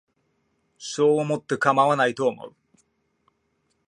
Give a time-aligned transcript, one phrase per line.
[0.79, 2.55] そう思ってかまわないと思う